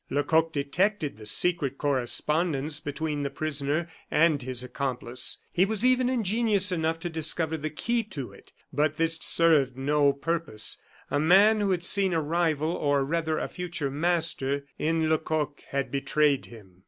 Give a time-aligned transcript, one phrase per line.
[0.09, 5.43] Lecoq detected the secret correspondence between the prisoner and his accomplice.
[5.51, 10.11] He was even ingenious enough to discover the key to it, but this served no
[10.11, 10.81] purpose.
[11.11, 15.91] A man, who had seen a rival, or rather, a future master, in Lecoq had
[15.91, 16.77] betrayed him.